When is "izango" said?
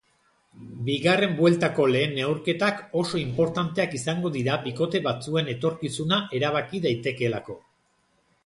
3.99-4.33